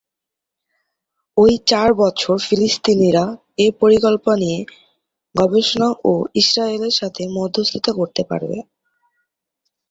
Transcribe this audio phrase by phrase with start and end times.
[1.37, 3.25] ওই চার বছর ফিলিস্তিনিরা
[3.57, 4.59] এ পরিকল্পনা নিয়ে
[5.35, 8.57] গবেষণা ও ইসরায়েলের সঙ্গে মধ্যস্থতা করতে পারবে।